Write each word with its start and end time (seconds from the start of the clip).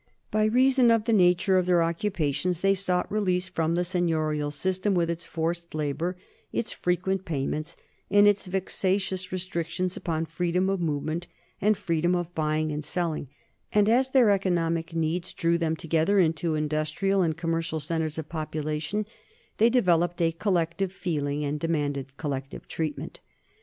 By 0.31 0.45
reason 0.45 0.89
of 0.89 1.03
the 1.03 1.13
nature 1.13 1.59
of 1.59 1.67
their 1.67 1.83
occupations 1.83 2.61
they 2.61 2.73
sought 2.73 3.11
release 3.11 3.47
from 3.47 3.75
the 3.75 3.83
seigniorial 3.83 4.49
system, 4.49 4.95
with 4.95 5.11
its 5.11 5.27
forced 5.27 5.75
labor, 5.75 6.17
its 6.51 6.71
frequent 6.71 7.23
payments, 7.23 7.77
and 8.09 8.27
its 8.27 8.47
vexatious 8.47 9.31
restrictions 9.31 9.95
upon 9.95 10.25
freedom 10.25 10.71
of 10.71 10.81
movement 10.81 11.27
and 11.61 11.77
freedom 11.77 12.15
of 12.15 12.33
buying 12.33 12.71
and 12.71 12.83
selling; 12.83 13.27
and 13.71 13.87
as 13.87 14.09
their 14.09 14.31
economic 14.31 14.95
needs 14.95 15.33
drew 15.33 15.59
them 15.59 15.75
together 15.75 16.17
into 16.17 16.55
industrial 16.55 17.21
and 17.21 17.37
commercial 17.37 17.79
centres 17.79 18.17
of 18.17 18.27
population, 18.27 19.05
they 19.59 19.69
developed 19.69 20.19
a 20.19 20.31
collective 20.31 20.91
feeling 20.91 21.45
and 21.45 21.59
demanded 21.59 22.17
collective 22.17 22.67
treatment. 22.67 23.19